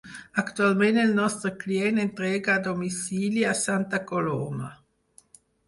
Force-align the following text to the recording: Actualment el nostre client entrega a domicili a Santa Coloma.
Actualment 0.41 0.95
el 1.01 1.13
nostre 1.19 1.51
client 1.65 2.01
entrega 2.05 2.55
a 2.55 2.63
domicili 2.69 3.47
a 3.53 3.55
Santa 3.63 4.03
Coloma. 4.15 4.75